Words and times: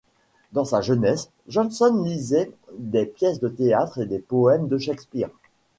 Dans 0.51 0.65
sa 0.65 0.81
jeunesse, 0.81 1.29
Johnson 1.47 2.01
lisait 2.03 2.51
des 2.75 3.05
pièces 3.05 3.39
de 3.39 3.49
théâtre 3.49 3.99
et 3.99 4.07
des 4.07 4.17
poèmes 4.17 4.67
de 4.67 4.79
Shakespeare. 4.79 5.29